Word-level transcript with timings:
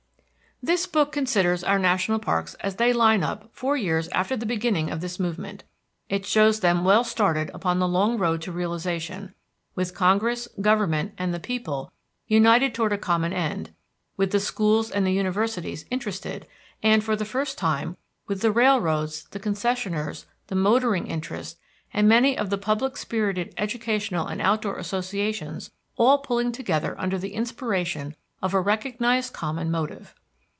This 0.63 0.85
book 0.85 1.11
considers 1.11 1.63
our 1.63 1.79
national 1.79 2.19
parks 2.19 2.53
as 2.59 2.75
they 2.75 2.93
line 2.93 3.23
up 3.23 3.49
four 3.51 3.75
years 3.75 4.07
after 4.09 4.37
the 4.37 4.45
beginning 4.45 4.91
of 4.91 5.01
this 5.01 5.19
movement. 5.19 5.63
It 6.07 6.23
shows 6.23 6.59
them 6.59 6.83
well 6.83 7.03
started 7.03 7.49
upon 7.51 7.79
the 7.79 7.87
long 7.87 8.19
road 8.19 8.43
to 8.43 8.51
realization, 8.51 9.33
with 9.73 9.95
Congress, 9.95 10.47
Government, 10.61 11.13
and 11.17 11.33
the 11.33 11.39
people 11.39 11.91
united 12.27 12.75
toward 12.75 12.93
a 12.93 12.99
common 12.99 13.33
end, 13.33 13.73
with 14.17 14.31
the 14.31 14.39
schools 14.39 14.91
and 14.91 15.03
the 15.03 15.11
universities 15.11 15.85
interested, 15.89 16.45
and, 16.83 17.03
for 17.03 17.15
the 17.15 17.25
first 17.25 17.57
time, 17.57 17.97
with 18.27 18.41
the 18.41 18.51
railroads, 18.51 19.23
the 19.31 19.39
concessioners, 19.39 20.25
the 20.45 20.53
motoring 20.53 21.07
interests, 21.07 21.59
and 21.91 22.07
many 22.07 22.37
of 22.37 22.51
the 22.51 22.57
public 22.59 22.97
spirited 22.97 23.51
educational 23.57 24.27
and 24.27 24.39
outdoor 24.43 24.77
associations 24.77 25.71
all 25.95 26.19
pulling 26.19 26.51
together 26.51 26.95
under 27.01 27.17
the 27.17 27.33
inspiration 27.33 28.15
of 28.43 28.53
a 28.53 28.61
recognized 28.61 29.33
common 29.33 29.71
motive. 29.71 30.13